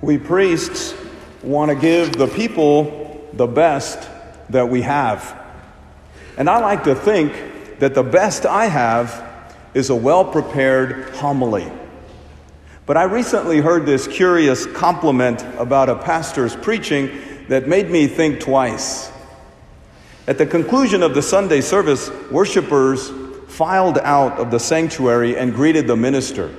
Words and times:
We 0.00 0.18
priests 0.18 0.94
want 1.42 1.70
to 1.70 1.76
give 1.76 2.14
the 2.14 2.26
people 2.26 3.28
the 3.32 3.46
best 3.46 4.08
that 4.50 4.68
we 4.68 4.82
have. 4.82 5.40
And 6.36 6.50
I 6.50 6.58
like 6.58 6.84
to 6.84 6.94
think 6.94 7.78
that 7.78 7.94
the 7.94 8.02
best 8.02 8.46
I 8.46 8.66
have 8.66 9.54
is 9.74 9.90
a 9.90 9.96
well 9.96 10.24
prepared 10.24 11.14
homily. 11.16 11.70
But 12.84 12.96
I 12.96 13.04
recently 13.04 13.60
heard 13.60 13.86
this 13.86 14.08
curious 14.08 14.66
compliment 14.66 15.42
about 15.56 15.88
a 15.88 15.94
pastor's 15.94 16.56
preaching 16.56 17.10
that 17.48 17.68
made 17.68 17.90
me 17.90 18.06
think 18.06 18.40
twice. 18.40 19.10
At 20.26 20.38
the 20.38 20.46
conclusion 20.46 21.02
of 21.02 21.14
the 21.14 21.22
Sunday 21.22 21.60
service, 21.60 22.10
worshipers 22.30 23.10
filed 23.52 23.98
out 23.98 24.38
of 24.38 24.50
the 24.50 24.58
sanctuary 24.58 25.36
and 25.36 25.54
greeted 25.54 25.86
the 25.86 25.96
minister. 25.96 26.54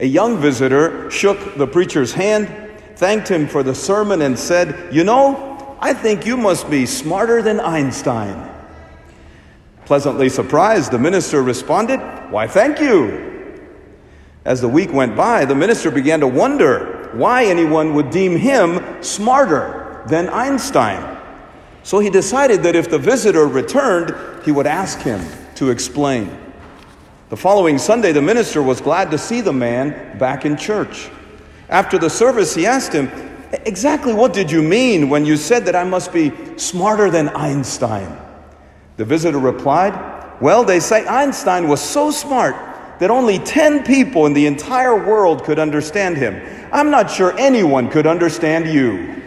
A 0.00 0.06
young 0.06 0.38
visitor 0.38 1.08
shook 1.08 1.56
the 1.56 1.66
preacher's 1.66 2.12
hand, 2.12 2.48
thanked 2.96 3.28
him 3.28 3.46
for 3.46 3.62
the 3.62 3.74
sermon, 3.74 4.22
and 4.22 4.36
said, 4.36 4.92
You 4.92 5.04
know, 5.04 5.76
I 5.80 5.94
think 5.94 6.26
you 6.26 6.36
must 6.36 6.68
be 6.68 6.84
smarter 6.84 7.42
than 7.42 7.60
Einstein. 7.60 8.50
Pleasantly 9.84 10.28
surprised, 10.28 10.90
the 10.90 10.98
minister 10.98 11.42
responded, 11.42 12.00
Why, 12.30 12.48
thank 12.48 12.80
you. 12.80 13.68
As 14.44 14.60
the 14.60 14.68
week 14.68 14.92
went 14.92 15.14
by, 15.16 15.44
the 15.44 15.54
minister 15.54 15.92
began 15.92 16.20
to 16.20 16.26
wonder 16.26 17.10
why 17.12 17.44
anyone 17.44 17.94
would 17.94 18.10
deem 18.10 18.36
him 18.36 19.02
smarter 19.02 20.02
than 20.08 20.28
Einstein. 20.28 21.18
So 21.84 22.00
he 22.00 22.10
decided 22.10 22.64
that 22.64 22.74
if 22.74 22.90
the 22.90 22.98
visitor 22.98 23.46
returned, 23.46 24.44
he 24.44 24.50
would 24.50 24.66
ask 24.66 24.98
him 25.00 25.20
to 25.60 25.68
explain. 25.68 26.34
The 27.28 27.36
following 27.36 27.76
Sunday, 27.76 28.12
the 28.12 28.22
minister 28.22 28.62
was 28.62 28.80
glad 28.80 29.10
to 29.10 29.18
see 29.18 29.42
the 29.42 29.52
man 29.52 30.16
back 30.16 30.46
in 30.46 30.56
church. 30.56 31.10
After 31.68 31.98
the 31.98 32.08
service, 32.08 32.54
he 32.54 32.64
asked 32.64 32.94
him, 32.94 33.10
Exactly 33.66 34.14
what 34.14 34.32
did 34.32 34.50
you 34.50 34.62
mean 34.62 35.10
when 35.10 35.26
you 35.26 35.36
said 35.36 35.66
that 35.66 35.76
I 35.76 35.84
must 35.84 36.14
be 36.14 36.32
smarter 36.56 37.10
than 37.10 37.28
Einstein? 37.28 38.18
The 38.96 39.04
visitor 39.04 39.38
replied, 39.38 40.40
Well, 40.40 40.64
they 40.64 40.80
say 40.80 41.06
Einstein 41.06 41.68
was 41.68 41.82
so 41.82 42.10
smart 42.10 42.56
that 42.98 43.10
only 43.10 43.38
10 43.38 43.84
people 43.84 44.24
in 44.24 44.32
the 44.32 44.46
entire 44.46 44.96
world 44.96 45.44
could 45.44 45.58
understand 45.58 46.16
him. 46.16 46.40
I'm 46.72 46.90
not 46.90 47.10
sure 47.10 47.38
anyone 47.38 47.90
could 47.90 48.06
understand 48.06 48.66
you. 48.66 49.19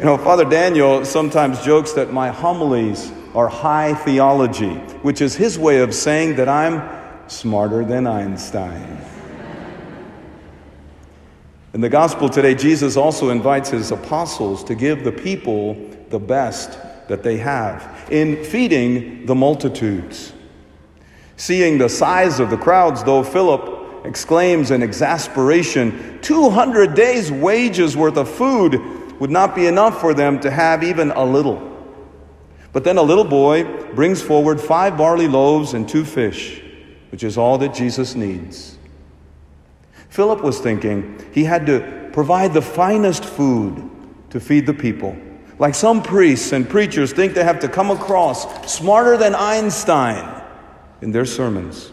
You 0.00 0.06
know, 0.06 0.16
Father 0.16 0.46
Daniel 0.46 1.04
sometimes 1.04 1.62
jokes 1.62 1.92
that 1.92 2.10
my 2.10 2.30
homilies 2.30 3.12
are 3.34 3.48
high 3.48 3.92
theology, 3.92 4.72
which 5.02 5.20
is 5.20 5.36
his 5.36 5.58
way 5.58 5.80
of 5.80 5.94
saying 5.94 6.36
that 6.36 6.48
I'm 6.48 6.82
smarter 7.28 7.84
than 7.84 8.06
Einstein. 8.06 8.98
In 11.74 11.82
the 11.82 11.90
gospel 11.90 12.30
today, 12.30 12.54
Jesus 12.54 12.96
also 12.96 13.28
invites 13.28 13.68
his 13.68 13.90
apostles 13.90 14.64
to 14.64 14.74
give 14.74 15.04
the 15.04 15.12
people 15.12 15.74
the 16.08 16.18
best 16.18 16.78
that 17.08 17.22
they 17.22 17.36
have 17.36 18.08
in 18.10 18.42
feeding 18.42 19.26
the 19.26 19.34
multitudes. 19.34 20.32
Seeing 21.36 21.76
the 21.76 21.90
size 21.90 22.40
of 22.40 22.48
the 22.48 22.56
crowds, 22.56 23.04
though, 23.04 23.22
Philip 23.22 24.06
exclaims 24.06 24.70
in 24.70 24.82
exasperation 24.82 26.20
200 26.22 26.94
days' 26.94 27.30
wages 27.30 27.98
worth 27.98 28.16
of 28.16 28.30
food 28.30 28.99
would 29.20 29.30
not 29.30 29.54
be 29.54 29.66
enough 29.66 30.00
for 30.00 30.12
them 30.14 30.40
to 30.40 30.50
have 30.50 30.82
even 30.82 31.12
a 31.12 31.24
little. 31.24 31.66
But 32.72 32.84
then 32.84 32.98
a 32.98 33.02
little 33.02 33.24
boy 33.24 33.64
brings 33.94 34.22
forward 34.22 34.60
five 34.60 34.96
barley 34.96 35.28
loaves 35.28 35.74
and 35.74 35.88
two 35.88 36.04
fish, 36.04 36.62
which 37.10 37.22
is 37.22 37.36
all 37.36 37.58
that 37.58 37.74
Jesus 37.74 38.14
needs. 38.14 38.78
Philip 40.08 40.42
was 40.42 40.58
thinking 40.58 41.24
he 41.32 41.44
had 41.44 41.66
to 41.66 42.10
provide 42.12 42.54
the 42.54 42.62
finest 42.62 43.24
food 43.24 43.88
to 44.30 44.40
feed 44.40 44.66
the 44.66 44.74
people. 44.74 45.16
Like 45.58 45.74
some 45.74 46.02
priests 46.02 46.52
and 46.52 46.68
preachers 46.68 47.12
think 47.12 47.34
they 47.34 47.44
have 47.44 47.60
to 47.60 47.68
come 47.68 47.90
across 47.90 48.72
smarter 48.72 49.16
than 49.16 49.34
Einstein 49.34 50.42
in 51.02 51.12
their 51.12 51.26
sermons. 51.26 51.92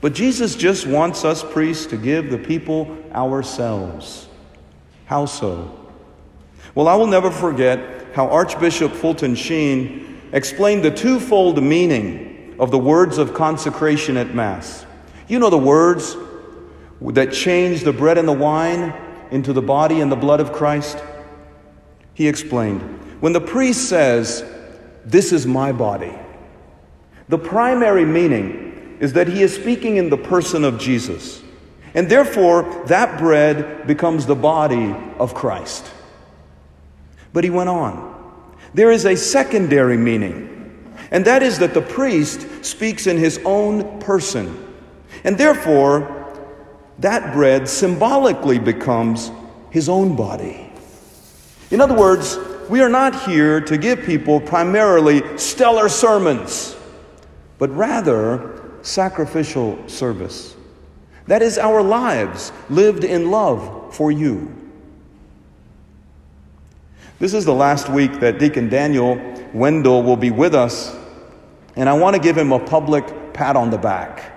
But 0.00 0.12
Jesus 0.12 0.56
just 0.56 0.86
wants 0.86 1.24
us 1.24 1.42
priests 1.42 1.86
to 1.86 1.96
give 1.96 2.30
the 2.30 2.38
people 2.38 2.98
ourselves. 3.14 4.28
How 5.06 5.26
so? 5.26 5.81
Well, 6.74 6.88
I 6.88 6.94
will 6.94 7.06
never 7.06 7.30
forget 7.30 8.14
how 8.14 8.28
Archbishop 8.28 8.92
Fulton 8.92 9.34
Sheen 9.34 10.20
explained 10.32 10.84
the 10.84 10.90
twofold 10.90 11.62
meaning 11.62 12.54
of 12.58 12.70
the 12.70 12.78
words 12.78 13.18
of 13.18 13.34
consecration 13.34 14.16
at 14.16 14.34
Mass. 14.34 14.86
You 15.28 15.38
know 15.38 15.50
the 15.50 15.58
words 15.58 16.16
that 17.00 17.32
change 17.32 17.82
the 17.82 17.92
bread 17.92 18.16
and 18.16 18.26
the 18.26 18.32
wine 18.32 18.94
into 19.30 19.52
the 19.52 19.62
body 19.62 20.00
and 20.00 20.10
the 20.10 20.16
blood 20.16 20.40
of 20.40 20.52
Christ? 20.52 21.02
He 22.14 22.28
explained 22.28 22.80
when 23.20 23.32
the 23.32 23.40
priest 23.40 23.88
says, 23.88 24.44
This 25.04 25.32
is 25.32 25.46
my 25.46 25.72
body, 25.72 26.14
the 27.28 27.38
primary 27.38 28.04
meaning 28.04 28.96
is 29.00 29.14
that 29.14 29.28
he 29.28 29.42
is 29.42 29.54
speaking 29.54 29.96
in 29.96 30.10
the 30.10 30.16
person 30.16 30.64
of 30.64 30.78
Jesus. 30.78 31.42
And 31.94 32.08
therefore, 32.08 32.84
that 32.86 33.18
bread 33.18 33.86
becomes 33.86 34.24
the 34.24 34.34
body 34.34 34.94
of 35.18 35.34
Christ. 35.34 35.84
But 37.32 37.44
he 37.44 37.50
went 37.50 37.68
on. 37.68 38.10
There 38.74 38.90
is 38.90 39.04
a 39.04 39.16
secondary 39.16 39.96
meaning, 39.96 40.94
and 41.10 41.24
that 41.24 41.42
is 41.42 41.58
that 41.58 41.74
the 41.74 41.82
priest 41.82 42.64
speaks 42.64 43.06
in 43.06 43.18
his 43.18 43.40
own 43.44 44.00
person. 44.00 44.74
And 45.24 45.36
therefore, 45.36 46.18
that 46.98 47.32
bread 47.32 47.68
symbolically 47.68 48.58
becomes 48.58 49.30
his 49.70 49.88
own 49.88 50.16
body. 50.16 50.70
In 51.70 51.80
other 51.80 51.96
words, 51.96 52.38
we 52.68 52.80
are 52.80 52.88
not 52.88 53.26
here 53.26 53.60
to 53.60 53.76
give 53.76 54.02
people 54.02 54.40
primarily 54.40 55.36
stellar 55.38 55.88
sermons, 55.88 56.76
but 57.58 57.70
rather 57.74 58.78
sacrificial 58.82 59.78
service. 59.88 60.56
That 61.26 61.42
is 61.42 61.58
our 61.58 61.82
lives 61.82 62.52
lived 62.68 63.04
in 63.04 63.30
love 63.30 63.94
for 63.94 64.10
you. 64.10 64.61
This 67.22 67.34
is 67.34 67.44
the 67.44 67.54
last 67.54 67.88
week 67.88 68.18
that 68.18 68.40
Deacon 68.40 68.68
Daniel 68.68 69.16
Wendell 69.54 70.02
will 70.02 70.16
be 70.16 70.32
with 70.32 70.56
us, 70.56 70.92
and 71.76 71.88
I 71.88 71.92
want 71.92 72.16
to 72.16 72.20
give 72.20 72.36
him 72.36 72.50
a 72.50 72.58
public 72.58 73.32
pat 73.32 73.54
on 73.54 73.70
the 73.70 73.78
back. 73.78 74.32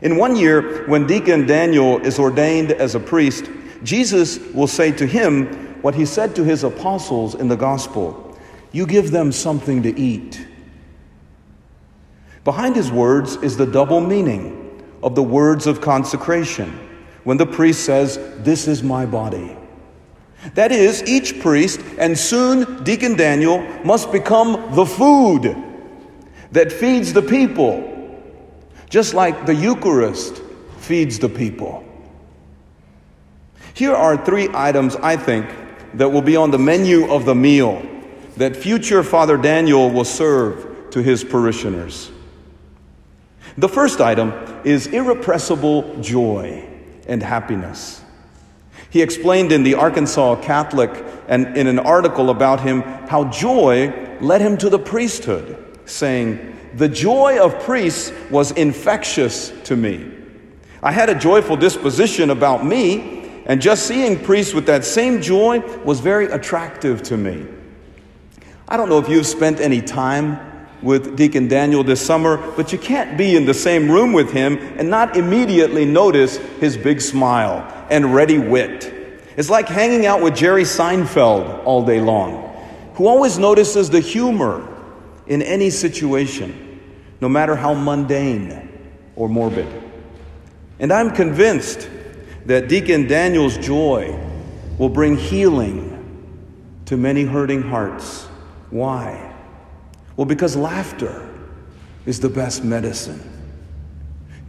In 0.00 0.16
one 0.16 0.34
year, 0.34 0.84
when 0.88 1.06
Deacon 1.06 1.46
Daniel 1.46 2.04
is 2.04 2.18
ordained 2.18 2.72
as 2.72 2.96
a 2.96 2.98
priest, 2.98 3.48
Jesus 3.84 4.40
will 4.52 4.66
say 4.66 4.90
to 4.90 5.06
him 5.06 5.80
what 5.82 5.94
he 5.94 6.04
said 6.04 6.34
to 6.34 6.42
his 6.42 6.64
apostles 6.64 7.36
in 7.36 7.46
the 7.46 7.56
gospel 7.56 8.36
You 8.72 8.84
give 8.84 9.12
them 9.12 9.30
something 9.30 9.84
to 9.84 9.96
eat. 9.96 10.44
Behind 12.42 12.74
his 12.74 12.90
words 12.90 13.36
is 13.36 13.56
the 13.56 13.66
double 13.66 14.00
meaning 14.00 14.82
of 15.04 15.14
the 15.14 15.22
words 15.22 15.68
of 15.68 15.80
consecration 15.80 16.68
when 17.22 17.36
the 17.36 17.46
priest 17.46 17.84
says, 17.84 18.18
This 18.38 18.66
is 18.66 18.82
my 18.82 19.06
body. 19.06 19.56
That 20.54 20.72
is, 20.72 21.02
each 21.04 21.40
priest 21.40 21.80
and 21.98 22.18
soon 22.18 22.82
Deacon 22.84 23.16
Daniel 23.16 23.62
must 23.84 24.10
become 24.10 24.74
the 24.74 24.84
food 24.84 25.56
that 26.50 26.72
feeds 26.72 27.12
the 27.12 27.22
people 27.22 27.92
just 28.92 29.14
like 29.14 29.46
the 29.46 29.54
Eucharist 29.54 30.42
feeds 30.76 31.18
the 31.18 31.28
people. 31.28 31.82
Here 33.72 33.94
are 33.94 34.22
three 34.22 34.50
items, 34.52 34.96
I 34.96 35.16
think, 35.16 35.46
that 35.94 36.10
will 36.10 36.20
be 36.20 36.36
on 36.36 36.50
the 36.50 36.58
menu 36.58 37.10
of 37.10 37.24
the 37.24 37.34
meal 37.34 37.80
that 38.36 38.54
future 38.54 39.02
Father 39.02 39.38
Daniel 39.38 39.90
will 39.90 40.04
serve 40.04 40.90
to 40.90 41.02
his 41.02 41.24
parishioners. 41.24 42.10
The 43.56 43.68
first 43.68 44.02
item 44.02 44.32
is 44.62 44.88
irrepressible 44.88 45.98
joy 46.02 46.68
and 47.08 47.22
happiness. 47.22 48.01
He 48.92 49.00
explained 49.00 49.52
in 49.52 49.62
the 49.62 49.74
Arkansas 49.74 50.42
Catholic 50.42 50.90
and 51.26 51.56
in 51.56 51.66
an 51.66 51.78
article 51.78 52.28
about 52.28 52.60
him 52.60 52.82
how 52.82 53.24
joy 53.30 53.90
led 54.20 54.42
him 54.42 54.58
to 54.58 54.68
the 54.68 54.78
priesthood, 54.78 55.78
saying, 55.86 56.54
the 56.74 56.90
joy 56.90 57.42
of 57.42 57.58
priests 57.60 58.12
was 58.30 58.50
infectious 58.50 59.50
to 59.64 59.76
me. 59.76 60.10
I 60.82 60.92
had 60.92 61.08
a 61.08 61.14
joyful 61.14 61.56
disposition 61.56 62.28
about 62.28 62.66
me, 62.66 63.30
and 63.46 63.62
just 63.62 63.86
seeing 63.86 64.22
priests 64.22 64.52
with 64.52 64.66
that 64.66 64.84
same 64.84 65.22
joy 65.22 65.60
was 65.84 66.00
very 66.00 66.26
attractive 66.26 67.02
to 67.04 67.16
me. 67.16 67.46
I 68.68 68.76
don't 68.76 68.90
know 68.90 68.98
if 68.98 69.08
you've 69.08 69.26
spent 69.26 69.58
any 69.58 69.80
time 69.80 70.51
with 70.82 71.16
Deacon 71.16 71.48
Daniel 71.48 71.84
this 71.84 72.04
summer, 72.04 72.36
but 72.56 72.72
you 72.72 72.78
can't 72.78 73.16
be 73.16 73.36
in 73.36 73.44
the 73.44 73.54
same 73.54 73.90
room 73.90 74.12
with 74.12 74.32
him 74.32 74.58
and 74.78 74.90
not 74.90 75.16
immediately 75.16 75.84
notice 75.84 76.36
his 76.36 76.76
big 76.76 77.00
smile 77.00 77.86
and 77.90 78.14
ready 78.14 78.38
wit. 78.38 78.92
It's 79.36 79.48
like 79.48 79.68
hanging 79.68 80.06
out 80.06 80.22
with 80.22 80.34
Jerry 80.34 80.64
Seinfeld 80.64 81.64
all 81.64 81.84
day 81.84 82.00
long, 82.00 82.54
who 82.94 83.06
always 83.06 83.38
notices 83.38 83.88
the 83.88 84.00
humor 84.00 84.68
in 85.26 85.40
any 85.40 85.70
situation, 85.70 86.80
no 87.20 87.28
matter 87.28 87.54
how 87.54 87.74
mundane 87.74 88.68
or 89.16 89.28
morbid. 89.28 89.66
And 90.78 90.92
I'm 90.92 91.12
convinced 91.12 91.88
that 92.46 92.68
Deacon 92.68 93.06
Daniel's 93.06 93.56
joy 93.56 94.18
will 94.78 94.88
bring 94.88 95.16
healing 95.16 95.90
to 96.86 96.96
many 96.96 97.22
hurting 97.22 97.62
hearts. 97.62 98.26
Why? 98.70 99.31
Well, 100.16 100.26
because 100.26 100.56
laughter 100.56 101.28
is 102.06 102.20
the 102.20 102.28
best 102.28 102.64
medicine. 102.64 103.20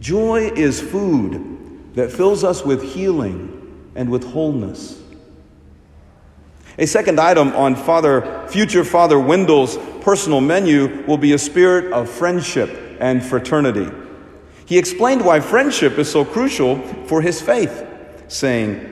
Joy 0.00 0.50
is 0.54 0.80
food 0.80 1.94
that 1.94 2.12
fills 2.12 2.44
us 2.44 2.64
with 2.64 2.82
healing 2.82 3.90
and 3.94 4.10
with 4.10 4.24
wholeness. 4.24 5.00
A 6.76 6.86
second 6.86 7.20
item 7.20 7.52
on 7.54 7.76
Father, 7.76 8.46
future 8.48 8.84
Father 8.84 9.18
Wendell's 9.18 9.78
personal 10.00 10.40
menu 10.40 11.04
will 11.06 11.16
be 11.16 11.32
a 11.32 11.38
spirit 11.38 11.92
of 11.92 12.10
friendship 12.10 12.96
and 13.00 13.24
fraternity. 13.24 13.88
He 14.66 14.76
explained 14.76 15.24
why 15.24 15.40
friendship 15.40 15.98
is 15.98 16.10
so 16.10 16.24
crucial 16.24 16.80
for 17.06 17.22
his 17.22 17.40
faith, 17.40 17.86
saying, 18.28 18.90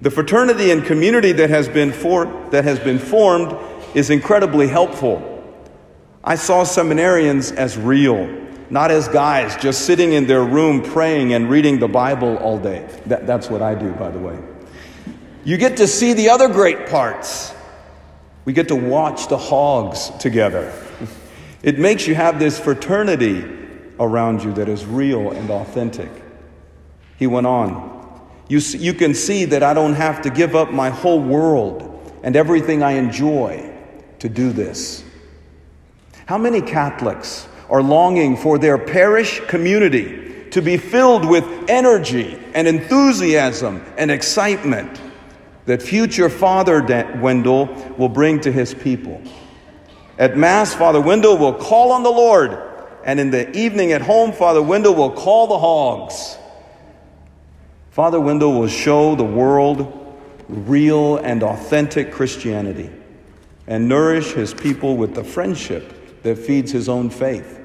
The 0.00 0.10
fraternity 0.10 0.70
and 0.70 0.84
community 0.84 1.32
that 1.32 1.50
has 1.50 1.68
been, 1.68 1.92
for, 1.92 2.26
that 2.50 2.64
has 2.64 2.80
been 2.80 2.98
formed 2.98 3.56
is 3.94 4.10
incredibly 4.10 4.66
helpful. 4.66 5.31
I 6.24 6.36
saw 6.36 6.62
seminarians 6.62 7.52
as 7.54 7.76
real, 7.76 8.28
not 8.70 8.90
as 8.90 9.08
guys 9.08 9.56
just 9.56 9.86
sitting 9.86 10.12
in 10.12 10.26
their 10.26 10.44
room 10.44 10.82
praying 10.82 11.32
and 11.32 11.50
reading 11.50 11.80
the 11.80 11.88
Bible 11.88 12.36
all 12.36 12.58
day. 12.58 12.88
That, 13.06 13.26
that's 13.26 13.50
what 13.50 13.60
I 13.60 13.74
do, 13.74 13.92
by 13.92 14.10
the 14.10 14.20
way. 14.20 14.38
You 15.44 15.56
get 15.56 15.78
to 15.78 15.88
see 15.88 16.12
the 16.12 16.30
other 16.30 16.48
great 16.48 16.88
parts. 16.88 17.52
We 18.44 18.52
get 18.52 18.68
to 18.68 18.76
watch 18.76 19.28
the 19.28 19.38
hogs 19.38 20.10
together. 20.18 20.72
It 21.62 21.78
makes 21.78 22.08
you 22.08 22.16
have 22.16 22.40
this 22.40 22.58
fraternity 22.58 23.44
around 24.00 24.42
you 24.42 24.52
that 24.54 24.68
is 24.68 24.84
real 24.84 25.30
and 25.30 25.48
authentic. 25.48 26.10
He 27.16 27.28
went 27.28 27.46
on. 27.46 28.20
You, 28.48 28.58
you 28.58 28.94
can 28.94 29.14
see 29.14 29.44
that 29.44 29.62
I 29.62 29.72
don't 29.72 29.94
have 29.94 30.22
to 30.22 30.30
give 30.30 30.56
up 30.56 30.72
my 30.72 30.90
whole 30.90 31.20
world 31.20 32.20
and 32.24 32.34
everything 32.34 32.82
I 32.82 32.94
enjoy 32.94 33.72
to 34.18 34.28
do 34.28 34.52
this. 34.52 35.04
How 36.26 36.38
many 36.38 36.60
Catholics 36.60 37.48
are 37.68 37.82
longing 37.82 38.36
for 38.36 38.58
their 38.58 38.78
parish 38.78 39.40
community 39.40 40.46
to 40.50 40.62
be 40.62 40.76
filled 40.76 41.24
with 41.24 41.44
energy 41.68 42.38
and 42.54 42.68
enthusiasm 42.68 43.84
and 43.96 44.10
excitement 44.10 45.00
that 45.66 45.82
future 45.82 46.28
Father 46.28 46.80
Wendell 47.20 47.66
will 47.96 48.08
bring 48.08 48.40
to 48.40 48.52
his 48.52 48.72
people? 48.74 49.20
At 50.18 50.36
Mass, 50.36 50.74
Father 50.74 51.00
Wendell 51.00 51.38
will 51.38 51.54
call 51.54 51.90
on 51.90 52.02
the 52.02 52.10
Lord, 52.10 52.56
and 53.04 53.18
in 53.18 53.30
the 53.30 53.50
evening 53.56 53.92
at 53.92 54.02
home, 54.02 54.32
Father 54.32 54.62
Wendell 54.62 54.94
will 54.94 55.10
call 55.10 55.48
the 55.48 55.58
hogs. 55.58 56.36
Father 57.90 58.20
Wendell 58.20 58.52
will 58.52 58.68
show 58.68 59.16
the 59.16 59.24
world 59.24 59.98
real 60.48 61.16
and 61.16 61.42
authentic 61.42 62.12
Christianity 62.12 62.90
and 63.66 63.88
nourish 63.88 64.32
his 64.32 64.54
people 64.54 64.96
with 64.96 65.14
the 65.14 65.24
friendship 65.24 66.01
that 66.22 66.38
feeds 66.38 66.70
his 66.70 66.88
own 66.88 67.10
faith. 67.10 67.60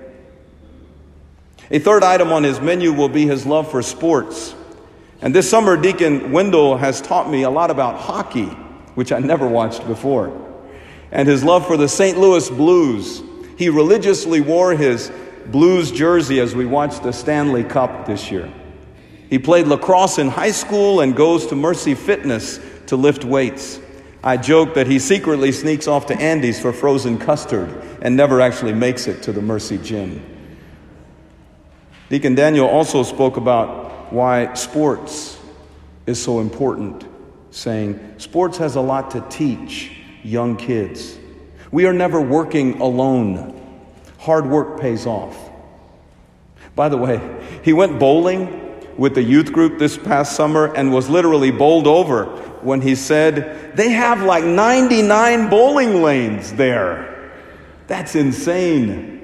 A 1.70 1.80
third 1.80 2.04
item 2.04 2.32
on 2.32 2.44
his 2.44 2.62
menu 2.62 2.94
will 2.94 3.10
be 3.10 3.26
his 3.26 3.46
love 3.46 3.70
for 3.70 3.82
sports. 3.82 4.56
And 5.22 5.34
this 5.34 5.50
summer, 5.50 5.76
Deacon 5.76 6.32
Wendell 6.32 6.78
has 6.78 7.02
taught 7.02 7.30
me 7.30 7.44
a 7.44 7.50
lot 7.50 7.72
about 7.72 8.00
hockey, 8.00 8.46
which 8.96 9.12
I 9.12 9.20
never 9.20 9.48
watched 9.48 9.86
before, 9.86 10.32
and 11.12 11.28
his 11.28 11.44
love 11.44 11.68
for 11.68 11.76
the 11.76 11.88
St. 11.88 12.18
Louis 12.18 12.50
Blues. 12.50 13.22
He 13.58 13.70
religiously 13.70 14.42
wore 14.42 14.76
his 14.76 15.12
Blues 15.48 15.92
jersey 15.92 16.40
as 16.40 16.54
we 16.54 16.66
watched 16.66 17.04
the 17.04 17.12
Stanley 17.12 17.64
Cup 17.64 18.06
this 18.06 18.32
year. 18.32 18.52
He 19.30 19.40
played 19.40 19.68
lacrosse 19.68 20.20
in 20.20 20.30
high 20.30 20.52
school 20.52 21.02
and 21.02 21.16
goes 21.16 21.48
to 21.48 21.56
Mercy 21.56 21.96
Fitness 21.96 22.60
to 22.88 22.96
lift 22.96 23.26
weights. 23.26 23.80
I 24.28 24.36
joke 24.36 24.74
that 24.74 24.88
he 24.88 25.00
secretly 25.00 25.54
sneaks 25.54 25.88
off 25.88 26.08
to 26.08 26.16
Andy's 26.18 26.60
for 26.60 26.74
frozen 26.74 27.18
custard 27.18 27.70
and 28.02 28.18
never 28.18 28.42
actually 28.42 28.74
makes 28.74 29.08
it 29.08 29.24
to 29.24 29.32
the 29.32 29.42
Mercy 29.42 29.78
Gym. 29.78 30.22
Deacon 32.10 32.36
Daniel 32.36 32.68
also 32.68 33.04
spoke 33.04 33.38
about 33.38 34.12
why 34.12 34.54
sports 34.54 35.40
is 36.06 36.22
so 36.22 36.42
important, 36.42 37.06
saying, 37.52 38.16
Sports 38.18 38.58
has 38.58 38.76
a 38.76 38.82
lot 38.82 39.12
to 39.12 39.22
teach 39.30 39.98
young 40.24 40.58
kids. 40.58 41.18
We 41.72 41.86
are 41.86 41.94
never 41.94 42.20
working 42.20 42.82
alone. 42.82 43.58
Hard 44.20 44.46
work 44.46 44.82
pays 44.82 45.06
off. 45.06 45.38
By 46.76 46.90
the 46.90 46.98
way, 46.98 47.22
he 47.64 47.72
went 47.72 47.98
bowling 47.98 48.68
with 48.98 49.16
the 49.16 49.24
youth 49.24 49.54
group 49.54 49.80
this 49.80 49.98
past 49.98 50.36
summer 50.36 50.74
and 50.76 50.92
was 50.92 51.08
literally 51.08 51.52
bowled 51.52 51.88
over 51.88 52.44
when 52.64 52.82
he 52.82 52.96
said, 52.96 53.76
They 53.76 53.90
have 53.90 54.24
like 54.24 54.44
99 54.44 55.50
bowling 55.50 56.02
lanes 56.02 56.54
there. 56.54 57.32
That's 57.88 58.16
insane. 58.16 59.18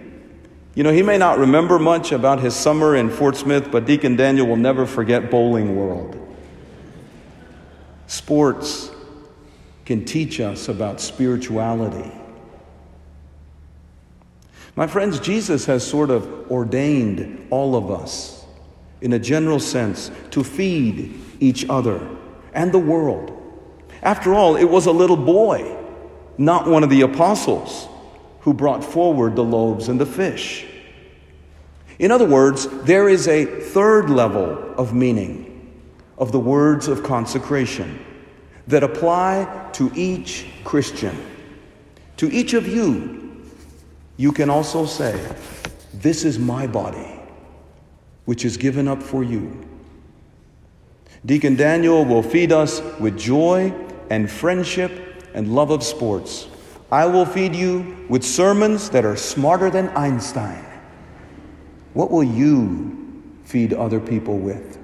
You 0.75 0.83
know, 0.83 0.91
he 0.91 1.03
may 1.03 1.18
not 1.18 1.38
remember 1.38 1.77
much 1.77 2.12
about 2.12 2.39
his 2.39 2.56
summer 2.56 2.95
in 2.95 3.09
Fort 3.09 3.35
Smith, 3.35 3.69
but 3.71 3.85
Deacon 3.85 4.15
Daniel 4.15 4.47
will 4.47 4.56
never 4.56 4.85
forget 4.85 5.30
Bowling 5.30 5.75
World. 5.75 6.18
Sports 8.07 8.89
can 9.86 10.06
teach 10.06 10.39
us 10.39 10.69
about 10.69 11.00
spirituality. 11.00 12.12
My 14.75 14.88
friends, 14.88 15.19
Jesus 15.19 15.65
has 15.65 15.86
sort 15.86 16.09
of 16.09 16.50
ordained 16.50 17.47
all 17.51 17.75
of 17.75 17.91
us, 17.91 18.44
in 19.01 19.13
a 19.13 19.19
general 19.19 19.59
sense, 19.59 20.09
to 20.31 20.44
feed 20.44 21.19
each 21.39 21.69
other 21.69 22.00
and 22.53 22.71
the 22.71 22.79
world. 22.79 23.39
After 24.01 24.33
all, 24.33 24.55
it 24.55 24.65
was 24.65 24.85
a 24.85 24.91
little 24.91 25.17
boy, 25.17 25.77
not 26.38 26.67
one 26.67 26.83
of 26.83 26.89
the 26.89 27.01
apostles, 27.01 27.88
who 28.41 28.53
brought 28.53 28.83
forward 28.83 29.35
the 29.35 29.44
loaves 29.44 29.88
and 29.88 30.00
the 30.00 30.05
fish. 30.05 30.65
In 32.00 32.11
other 32.11 32.25
words, 32.25 32.67
there 32.83 33.07
is 33.07 33.27
a 33.27 33.45
third 33.45 34.09
level 34.09 34.73
of 34.77 34.94
meaning 34.94 35.50
of 36.17 36.31
the 36.31 36.39
words 36.39 36.88
of 36.88 37.03
consecration 37.03 38.03
that 38.67 38.83
apply 38.83 39.69
to 39.73 39.91
each 39.95 40.47
Christian. 40.63 41.15
To 42.17 42.31
each 42.31 42.53
of 42.53 42.67
you, 42.67 43.41
you 44.17 44.31
can 44.31 44.50
also 44.50 44.85
say, 44.85 45.19
This 45.94 46.25
is 46.25 46.38
my 46.38 46.67
body, 46.67 47.19
which 48.25 48.45
is 48.45 48.57
given 48.57 48.88
up 48.88 49.01
for 49.01 49.23
you. 49.23 49.65
Deacon 51.25 51.56
Daniel 51.56 52.03
will 52.03 52.24
feed 52.24 52.51
us 52.51 52.82
with 53.00 53.18
joy 53.18 53.74
and 54.10 54.30
friendship 54.30 54.92
and 55.34 55.56
love 55.56 55.72
of 55.72 55.82
sports. 55.84 56.48
I 56.92 57.06
will 57.06 57.25
feed 57.25 57.56
you 57.56 58.06
with 58.10 58.24
sermons 58.24 58.89
that 58.89 59.06
are 59.06 59.15
smarter 59.15 59.70
than 59.70 59.89
Einstein. 59.89 60.63
What 61.94 62.12
will 62.12 62.24
you 62.24 63.24
feed 63.46 63.74
other 63.74 64.00
people 64.00 64.38
with? 64.38 64.77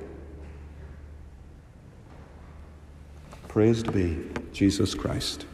Praised 3.48 3.92
be 3.92 4.26
Jesus 4.54 4.96
Christ. 4.96 5.46